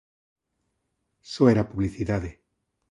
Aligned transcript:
Só 1.31 1.43
era 1.53 1.67
publicidade. 1.71 2.31